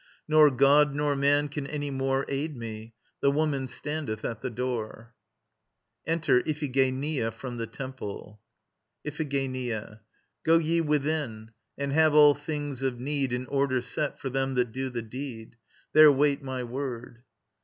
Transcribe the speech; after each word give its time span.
Nor 0.27 0.49
god 0.49 0.95
nor 0.95 1.15
man 1.15 1.47
can 1.47 1.67
any 1.67 1.91
more 1.91 2.25
Aid 2.27 2.57
me. 2.57 2.95
The 3.19 3.29
woman 3.29 3.67
standeth 3.67 4.25
at 4.25 4.41
the 4.41 4.49
door. 4.49 5.13
[enter 6.07 6.39
IPHIGENIA 6.41 7.29
from 7.31 7.57
the 7.57 7.67
Temple.] 7.67 8.41
IPHIGENIA. 9.05 10.01
Go 10.43 10.57
ye 10.57 10.81
within; 10.81 11.51
and 11.77 11.93
have 11.93 12.15
all 12.15 12.33
things 12.33 12.81
of 12.81 12.99
need 12.99 13.31
In 13.31 13.45
order 13.45 13.79
set 13.79 14.17
for 14.19 14.31
them 14.31 14.55
that 14.55 14.71
do 14.71 14.89
the 14.89 15.03
deed. 15.03 15.55
There 15.93 16.11
wait 16.11 16.41
my 16.41 16.63
word. 16.63 17.21